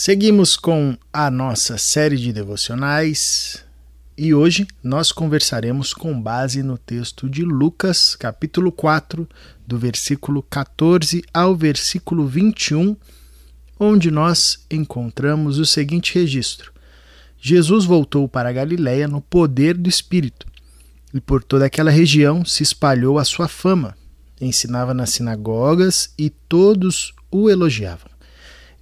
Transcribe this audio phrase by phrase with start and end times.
[0.00, 3.64] Seguimos com a nossa série de devocionais
[4.16, 9.28] e hoje nós conversaremos com base no texto de Lucas, capítulo 4,
[9.66, 12.96] do versículo 14 ao versículo 21,
[13.76, 16.72] onde nós encontramos o seguinte registro:
[17.36, 20.46] Jesus voltou para a Galiléia no poder do Espírito,
[21.12, 23.96] e por toda aquela região se espalhou a sua fama.
[24.40, 28.17] Ensinava nas sinagogas e todos o elogiavam.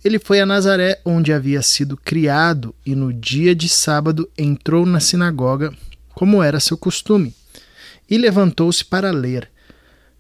[0.07, 5.01] Ele foi a Nazaré, onde havia sido criado, e no dia de sábado entrou na
[5.01, 5.75] sinagoga,
[6.15, 7.35] como era seu costume,
[8.09, 9.51] e levantou-se para ler.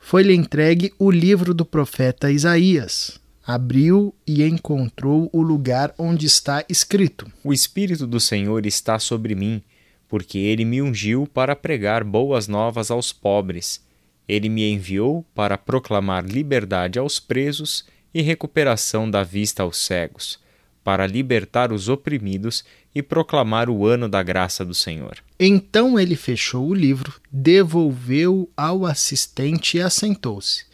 [0.01, 3.21] Foi-lhe entregue o livro do profeta Isaías.
[3.47, 9.63] Abriu e encontrou o lugar onde está escrito: O Espírito do Senhor está sobre mim,
[10.09, 13.81] porque ele me ungiu para pregar boas novas aos pobres.
[14.29, 17.85] Ele me enviou para proclamar liberdade aos presos
[18.17, 20.39] e recuperação da vista aos cegos,
[20.83, 25.19] para libertar os oprimidos e proclamar o ano da graça do Senhor.
[25.39, 30.65] Então ele fechou o livro, devolveu ao assistente e assentou-se.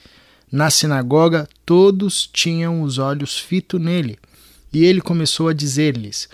[0.53, 4.21] Na sinagoga, todos tinham os olhos fitos nele,
[4.73, 6.29] e ele começou a dizer-lhes: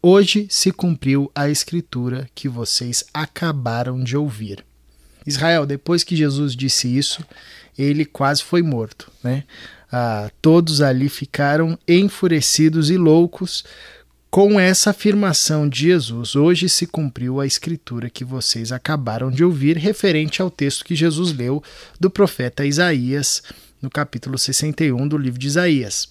[0.00, 4.64] Hoje se cumpriu a escritura que vocês acabaram de ouvir.
[5.26, 7.22] Israel, depois que Jesus disse isso,
[7.76, 9.44] ele quase foi morto, né?
[9.96, 13.64] Ah, todos ali ficaram enfurecidos e loucos
[14.28, 16.34] com essa afirmação de Jesus.
[16.34, 21.32] Hoje se cumpriu a escritura que vocês acabaram de ouvir, referente ao texto que Jesus
[21.32, 21.62] leu
[22.00, 23.40] do profeta Isaías,
[23.80, 26.08] no capítulo 61 do livro de Isaías.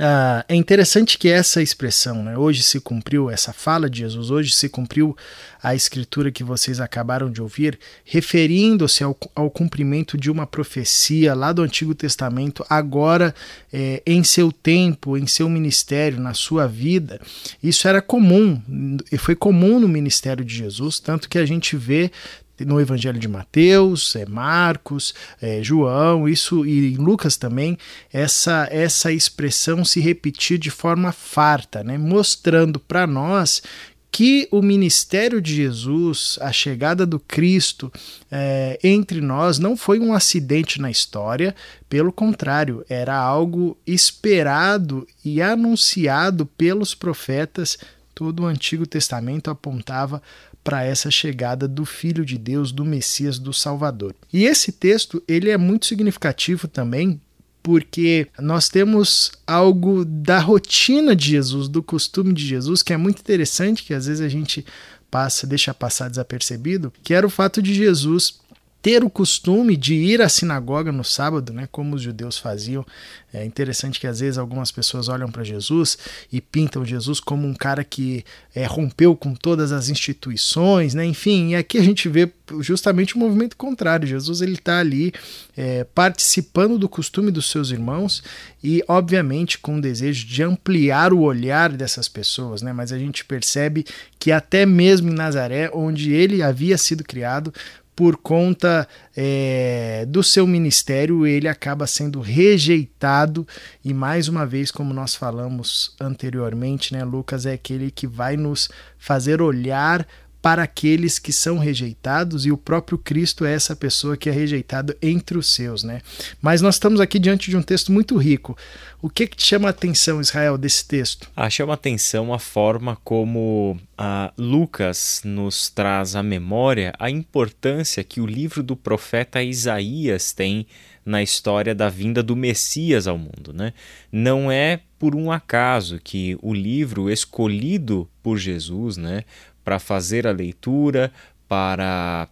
[0.00, 4.54] Ah, é interessante que essa expressão, né, hoje se cumpriu, essa fala de Jesus, hoje
[4.54, 5.16] se cumpriu
[5.60, 11.52] a escritura que vocês acabaram de ouvir, referindo-se ao, ao cumprimento de uma profecia lá
[11.52, 13.34] do Antigo Testamento, agora
[13.72, 17.20] é, em seu tempo, em seu ministério, na sua vida.
[17.60, 18.62] Isso era comum,
[19.10, 22.12] e foi comum no ministério de Jesus, tanto que a gente vê
[22.60, 27.78] no Evangelho de Mateus, é Marcos, é João, isso e Lucas também,
[28.12, 31.96] essa essa expressão se repetir de forma farta, né?
[31.96, 33.62] mostrando para nós
[34.10, 37.92] que o ministério de Jesus, a chegada do Cristo
[38.30, 41.54] é, entre nós, não foi um acidente na história,
[41.88, 47.78] pelo contrário, era algo esperado e anunciado pelos profetas.
[48.14, 50.20] Todo o Antigo Testamento apontava
[50.68, 54.14] para essa chegada do Filho de Deus, do Messias, do Salvador.
[54.30, 57.18] E esse texto ele é muito significativo também
[57.62, 63.20] porque nós temos algo da rotina de Jesus, do costume de Jesus, que é muito
[63.20, 64.62] interessante, que às vezes a gente
[65.10, 68.38] passa, deixa passar desapercebido, que era o fato de Jesus
[68.80, 72.86] ter o costume de ir à sinagoga no sábado, né, como os judeus faziam.
[73.32, 75.98] É interessante que às vezes algumas pessoas olham para Jesus
[76.32, 78.24] e pintam Jesus como um cara que
[78.54, 81.50] é, rompeu com todas as instituições, né, enfim.
[81.50, 82.30] E aqui a gente vê
[82.60, 84.08] justamente o movimento contrário.
[84.08, 85.12] Jesus ele está ali
[85.56, 88.22] é, participando do costume dos seus irmãos
[88.62, 92.72] e, obviamente, com o desejo de ampliar o olhar dessas pessoas, né.
[92.72, 93.84] Mas a gente percebe
[94.18, 97.52] que até mesmo em Nazaré, onde ele havia sido criado,
[97.98, 98.86] por conta
[99.16, 103.44] é, do seu ministério, ele acaba sendo rejeitado.
[103.84, 108.68] E mais uma vez, como nós falamos anteriormente, né, Lucas é aquele que vai nos
[108.96, 110.06] fazer olhar
[110.40, 114.96] para aqueles que são rejeitados e o próprio Cristo é essa pessoa que é rejeitado
[115.02, 116.00] entre os seus, né?
[116.40, 118.56] Mas nós estamos aqui diante de um texto muito rico.
[119.02, 121.28] O que, que te chama a atenção, Israel, desse texto?
[121.36, 128.04] Ah, chama a atenção a forma como ah, Lucas nos traz à memória a importância
[128.04, 130.66] que o livro do profeta Isaías tem
[131.04, 133.72] na história da vinda do Messias ao mundo, né?
[134.12, 139.24] Não é por um acaso que o livro escolhido por Jesus, né,
[139.68, 141.12] para fazer a leitura,
[141.46, 142.26] para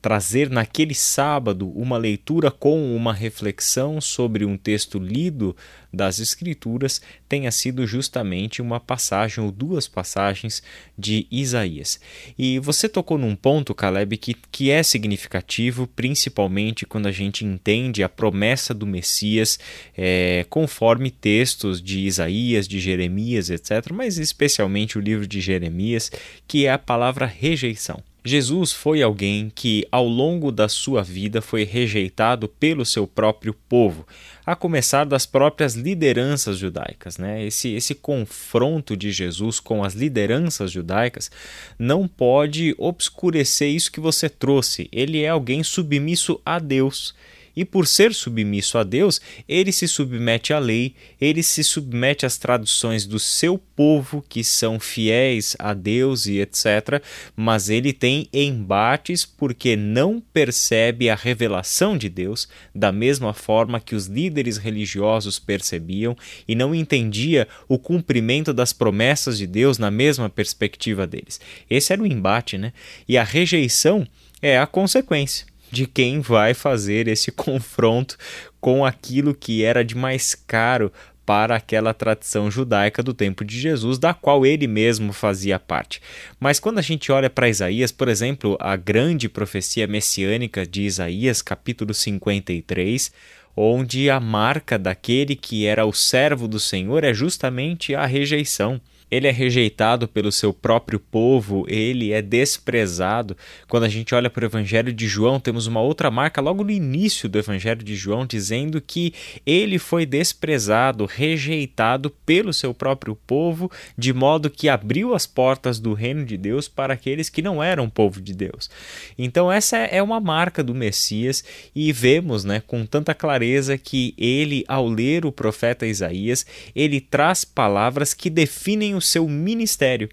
[0.00, 5.54] trazer naquele sábado uma leitura com uma reflexão sobre um texto lido
[5.92, 10.62] das Escrituras tenha sido justamente uma passagem ou duas passagens
[10.96, 12.00] de Isaías.
[12.38, 18.02] E você tocou num ponto, Caleb, que, que é significativo, principalmente quando a gente entende
[18.02, 19.58] a promessa do Messias
[19.96, 26.10] é, conforme textos de Isaías, de Jeremias, etc., mas especialmente o livro de Jeremias,
[26.46, 28.02] que é a palavra rejeição.
[28.28, 34.06] Jesus foi alguém que, ao longo da sua vida, foi rejeitado pelo seu próprio povo,
[34.46, 37.18] a começar das próprias lideranças judaicas.
[37.18, 37.44] Né?
[37.44, 41.30] Esse, esse confronto de Jesus com as lideranças judaicas
[41.78, 44.88] não pode obscurecer isso que você trouxe.
[44.92, 47.14] Ele é alguém submisso a Deus
[47.58, 52.38] E por ser submisso a Deus, ele se submete à lei, ele se submete às
[52.38, 57.02] traduções do seu povo, que são fiéis a Deus e etc.
[57.34, 63.96] Mas ele tem embates porque não percebe a revelação de Deus da mesma forma que
[63.96, 66.16] os líderes religiosos percebiam
[66.46, 71.40] e não entendia o cumprimento das promessas de Deus na mesma perspectiva deles.
[71.68, 72.72] Esse era o embate, né?
[73.08, 74.06] E a rejeição
[74.40, 78.16] é a consequência de quem vai fazer esse confronto
[78.60, 80.92] com aquilo que era de mais caro
[81.28, 86.00] para aquela tradição judaica do tempo de Jesus, da qual ele mesmo fazia parte.
[86.40, 91.42] Mas quando a gente olha para Isaías, por exemplo, a grande profecia messiânica de Isaías,
[91.42, 93.12] capítulo 53,
[93.54, 99.26] onde a marca daquele que era o servo do Senhor é justamente a rejeição ele
[99.26, 103.36] é rejeitado pelo seu próprio povo, ele é desprezado.
[103.68, 106.70] Quando a gente olha para o Evangelho de João, temos uma outra marca logo no
[106.70, 109.14] início do Evangelho de João, dizendo que
[109.46, 115.94] ele foi desprezado, rejeitado pelo seu próprio povo, de modo que abriu as portas do
[115.94, 118.70] reino de Deus para aqueles que não eram povo de Deus.
[119.18, 121.42] Então, essa é uma marca do Messias
[121.74, 126.44] e vemos né, com tanta clareza que ele, ao ler o profeta Isaías,
[126.74, 130.08] ele traz palavras que definem o seu ministério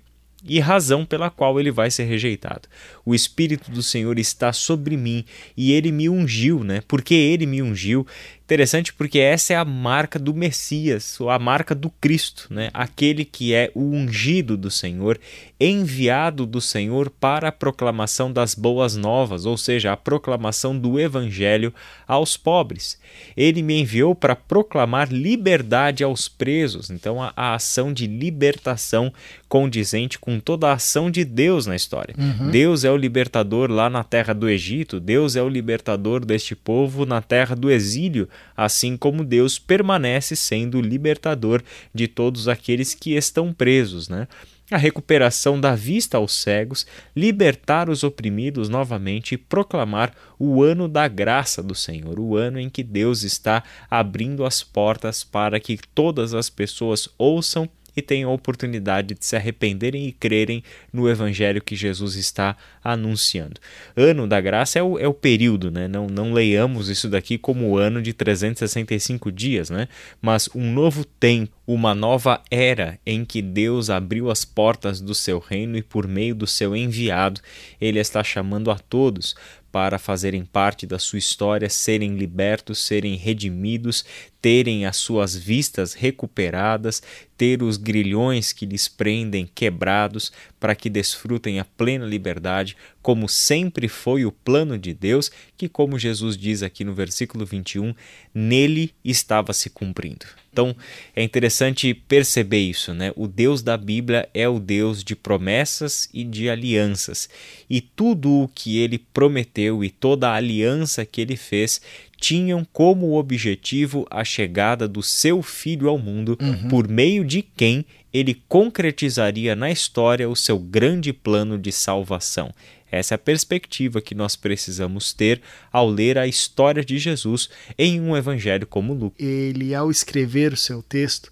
[0.47, 2.69] e razão pela qual ele vai ser rejeitado.
[3.03, 5.25] O Espírito do Senhor está sobre mim
[5.57, 6.81] e ele me ungiu, né?
[6.87, 8.05] Porque ele me ungiu,
[8.45, 12.69] Interessante porque essa é a marca do Messias, ou a marca do Cristo, né?
[12.75, 15.19] aquele que é o ungido do Senhor,
[15.59, 21.73] enviado do Senhor para a proclamação das boas novas, ou seja, a proclamação do Evangelho
[22.07, 22.99] aos pobres.
[23.35, 29.11] Ele me enviou para proclamar liberdade aos presos, então a, a ação de libertação
[29.49, 32.13] condizente com toda a ação de Deus na história.
[32.17, 32.51] Uhum.
[32.51, 37.05] Deus é o libertador lá na terra do Egito, Deus é o libertador deste povo
[37.05, 41.61] na terra do exílio assim como Deus permanece sendo o libertador
[41.93, 44.27] de todos aqueles que estão presos, né?
[44.71, 51.07] A recuperação da vista aos cegos, libertar os oprimidos novamente e proclamar o ano da
[51.07, 56.33] graça do Senhor, o ano em que Deus está abrindo as portas para que todas
[56.33, 61.75] as pessoas ouçam e tenham a oportunidade de se arrependerem e crerem no evangelho que
[61.75, 63.59] Jesus está anunciando.
[63.95, 65.87] Ano da graça é o, é o período, né?
[65.87, 69.87] Não, não leiamos isso daqui como o ano de 365 dias, né?
[70.21, 75.39] Mas um novo tempo, uma nova era em que Deus abriu as portas do seu
[75.39, 77.41] reino e por meio do seu enviado,
[77.79, 79.35] ele está chamando a todos
[79.75, 84.05] para fazerem parte da sua história, serem libertos, serem redimidos,
[84.41, 87.03] terem as suas vistas recuperadas,
[87.37, 93.87] ter os grilhões que lhes prendem quebrados, para que desfrutem a plena liberdade, como sempre
[93.87, 97.93] foi o plano de Deus, que, como Jesus diz aqui no versículo 21,
[98.33, 100.25] nele estava se cumprindo.
[100.51, 100.73] Então
[101.13, 103.11] é interessante perceber isso, né?
[103.17, 107.29] O Deus da Bíblia é o Deus de promessas e de alianças,
[107.69, 111.81] e tudo o que ele prometeu e toda a aliança que ele fez
[112.17, 116.67] tinham como objetivo a chegada do seu filho ao mundo, uhum.
[116.67, 122.53] por meio de quem ele concretizaria na história o seu grande plano de salvação.
[122.89, 125.41] Essa é a perspectiva que nós precisamos ter
[125.71, 129.25] ao ler a história de Jesus em um evangelho como Lucas.
[129.25, 131.29] Ele, ao escrever o seu texto,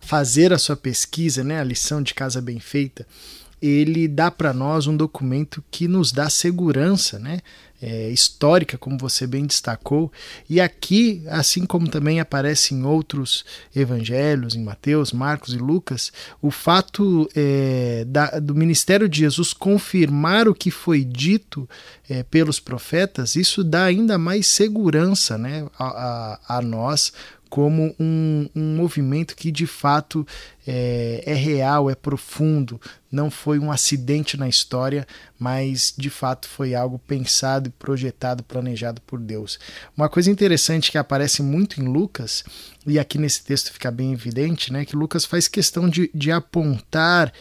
[0.00, 3.06] fazer a sua pesquisa, né, a lição de casa bem feita,
[3.66, 7.40] ele dá para nós um documento que nos dá segurança, né?
[7.78, 10.10] É, histórica, como você bem destacou,
[10.48, 13.44] e aqui, assim como também aparece em outros
[13.74, 20.48] evangelhos, em Mateus, Marcos e Lucas, o fato é, da, do ministério de Jesus confirmar
[20.48, 21.68] o que foi dito
[22.08, 27.12] é, pelos profetas, isso dá ainda mais segurança né, a, a, a nós
[27.48, 30.26] como um, um movimento que de fato
[30.66, 35.06] é, é, real, é profundo, não foi um acidente na história,
[35.38, 39.58] mas de fato foi algo pensado, projetado, planejado por Deus.
[39.96, 42.44] Uma coisa interessante que aparece muito em Lucas,
[42.86, 47.32] e aqui nesse texto fica bem evidente, né, que Lucas faz questão de, de apontar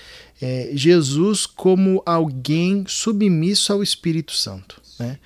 [0.42, 4.82] é, Jesus como alguém submisso ao Espírito Santo.
[5.00, 5.18] Né?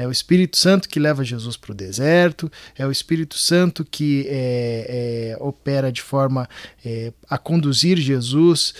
[0.00, 4.26] É o Espírito Santo que leva Jesus para o deserto, é o Espírito Santo que
[4.28, 6.48] é, é, opera de forma
[6.84, 8.74] é, a conduzir Jesus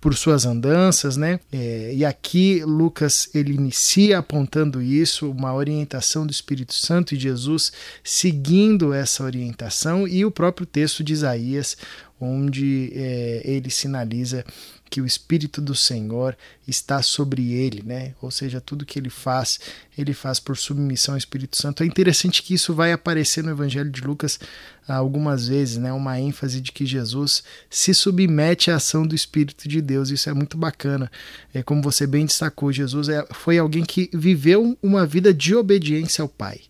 [0.00, 1.40] por suas andanças, né?
[1.52, 7.72] É, e aqui Lucas ele inicia apontando isso, uma orientação do Espírito Santo e Jesus
[8.04, 11.76] seguindo essa orientação e o próprio texto de Isaías
[12.20, 14.44] onde é, ele sinaliza
[14.88, 18.14] que o Espírito do Senhor está sobre ele, né?
[18.20, 19.58] Ou seja, tudo que ele faz,
[19.96, 21.82] ele faz por submissão ao Espírito Santo.
[21.82, 24.38] É interessante que isso vai aparecer no Evangelho de Lucas
[24.86, 25.92] algumas vezes, né?
[25.92, 30.10] Uma ênfase de que Jesus se submete à ação do Espírito de Deus.
[30.10, 31.10] Isso é muito bacana.
[31.52, 36.22] É como você bem destacou, Jesus é, foi alguém que viveu uma vida de obediência
[36.22, 36.60] ao Pai.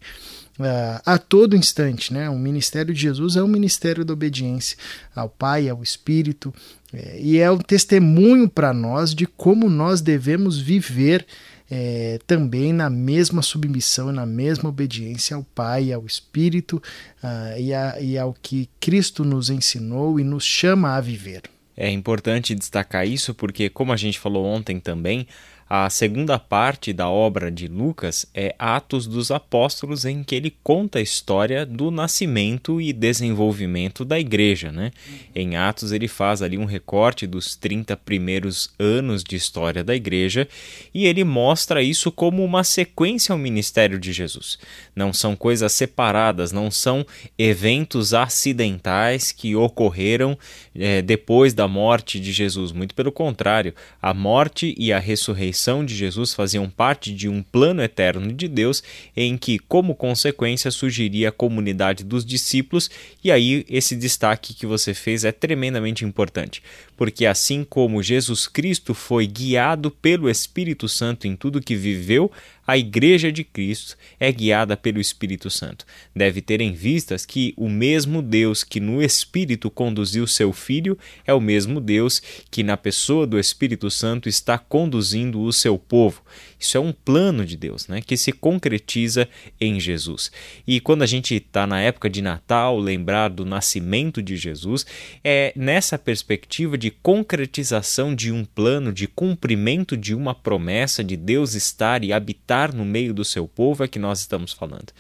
[0.59, 2.31] Uh, a todo instante, né?
[2.31, 4.79] O ministério de Jesus é um ministério da obediência
[5.15, 6.53] ao Pai, ao Espírito,
[6.97, 11.27] é, e é um testemunho para nós de como nós devemos viver
[11.71, 16.83] é, também na mesma submissão, na mesma obediência ao Pai, ao Espírito
[17.23, 21.43] uh, e, a, e ao que Cristo nos ensinou e nos chama a viver.
[21.77, 25.27] É importante destacar isso porque, como a gente falou ontem também,
[25.69, 31.01] a segunda parte da obra de Lucas é Atos dos Apóstolos, em que ele conta
[31.01, 34.71] a história do nascimento e desenvolvimento da igreja.
[34.71, 34.93] Né?
[35.35, 40.47] Em Atos, ele faz ali um recorte dos 30 primeiros anos de história da igreja
[40.95, 44.61] e ele mostra isso como uma sequência ao ministério de Jesus.
[44.95, 47.05] Não são coisas separadas, não são
[47.37, 50.39] eventos acidentais que ocorreram
[50.73, 52.71] é, depois da morte de Jesus.
[52.71, 57.43] Muito pelo contrário, a morte e a ressurreição ressurreição de Jesus faziam parte de um
[57.43, 58.83] plano eterno de Deus,
[59.17, 62.91] em que, como consequência, surgiria a comunidade dos discípulos,
[63.25, 66.63] e aí esse destaque que você fez é tremendamente importante,
[66.97, 72.31] porque assim como Jesus Cristo foi guiado pelo Espírito Santo em tudo que viveu,
[72.67, 75.87] a Igreja de Cristo é guiada pelo Espírito Santo.
[76.15, 81.33] Deve ter em vistas que o mesmo Deus que no Espírito conduziu seu Filho é
[81.33, 86.23] o mesmo Deus que, na pessoa do Espírito Santo, está conduzindo o seu povo.
[86.59, 89.29] Isso é um plano de Deus, né, que se concretiza
[89.61, 90.31] em Jesus.
[90.67, 94.87] E quando a gente está na época de Natal, lembrar do nascimento de Jesus,
[95.23, 101.55] é nessa perspectiva de concretização de um plano, de cumprimento de uma promessa de Deus
[101.55, 104.93] estar e habitar no meio do seu povo é que nós estamos falando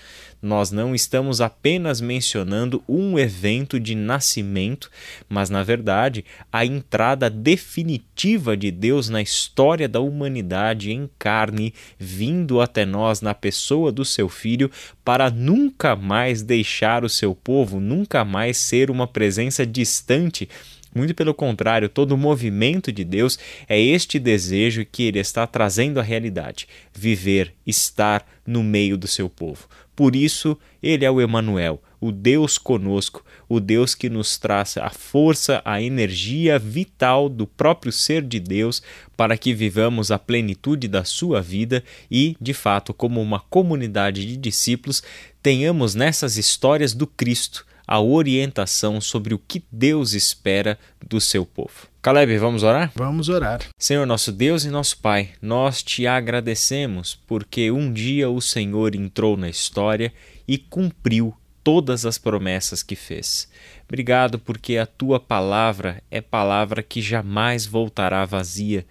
[0.46, 4.90] nós não estamos apenas mencionando um evento de nascimento,
[5.28, 12.60] mas na verdade a entrada definitiva de Deus na história da humanidade em carne, vindo
[12.60, 14.70] até nós na pessoa do seu filho,
[15.04, 20.48] para nunca mais deixar o seu povo, nunca mais ser uma presença distante
[20.96, 23.38] muito pelo contrário, todo o movimento de Deus
[23.68, 29.28] é este desejo que ele está trazendo à realidade: viver, estar no meio do seu
[29.28, 29.68] povo.
[29.94, 34.90] Por isso, ele é o Emanuel, o Deus conosco, o Deus que nos traz a
[34.90, 38.82] força, a energia vital do próprio ser de Deus
[39.16, 44.36] para que vivamos a plenitude da sua vida e, de fato, como uma comunidade de
[44.36, 45.02] discípulos,
[45.42, 51.86] tenhamos nessas histórias do Cristo a orientação sobre o que Deus espera do seu povo.
[52.02, 52.92] Caleb, vamos orar?
[52.94, 53.60] Vamos orar.
[53.78, 59.36] Senhor nosso Deus e nosso Pai, nós te agradecemos porque um dia o Senhor entrou
[59.36, 60.12] na história
[60.46, 63.48] e cumpriu todas as promessas que fez.
[63.88, 68.86] Obrigado porque a tua palavra é palavra que jamais voltará vazia.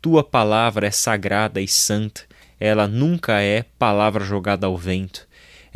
[0.00, 2.22] Tua palavra é sagrada e santa.
[2.58, 5.26] Ela nunca é palavra jogada ao vento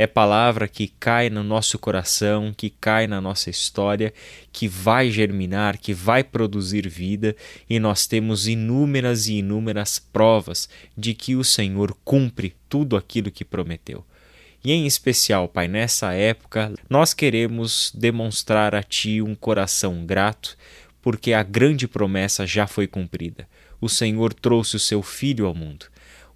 [0.02, 4.14] é palavra que cai no nosso coração, que cai na nossa história,
[4.50, 7.37] que vai germinar, que vai produzir vida,
[7.69, 13.45] e nós temos inúmeras e inúmeras provas de que o Senhor cumpre tudo aquilo que
[13.45, 14.02] prometeu.
[14.64, 20.57] E em especial, Pai, nessa época, nós queremos demonstrar a Ti um coração grato,
[21.02, 23.47] porque a grande promessa já foi cumprida.
[23.78, 25.90] O Senhor trouxe o seu Filho ao mundo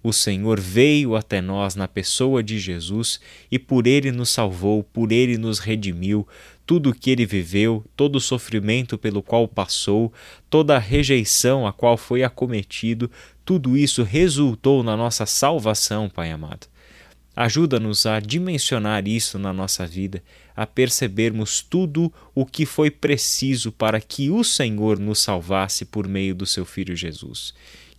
[0.07, 3.19] o Senhor veio até nós na pessoa de Jesus
[3.51, 6.27] e por ele nos salvou, por ele nos redimiu.
[6.63, 10.13] Tudo o que ele viveu, todo o sofrimento pelo qual passou,
[10.47, 13.09] toda a rejeição a qual foi acometido,
[13.43, 16.67] tudo isso resultou na nossa salvação, Pai amado.
[17.35, 20.21] Ajuda-nos a dimensionar isso na nossa vida,
[20.55, 26.35] a percebermos tudo o que foi preciso para que o Senhor nos salvasse por meio
[26.35, 27.55] do seu Filho Jesus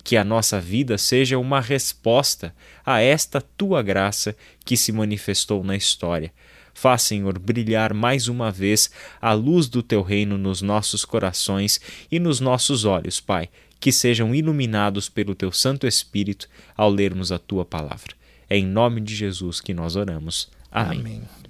[0.07, 4.33] que a nossa vida seja uma resposta a esta tua graça
[4.63, 6.31] que se manifestou na história.
[6.73, 8.89] Faz, Senhor, brilhar mais uma vez
[9.21, 13.49] a luz do teu reino nos nossos corações e nos nossos olhos, Pai,
[13.81, 16.47] que sejam iluminados pelo teu Santo Espírito
[16.77, 18.15] ao lermos a tua palavra.
[18.49, 20.49] É em nome de Jesus que nós oramos.
[20.71, 21.01] Amém.
[21.01, 21.46] Amém.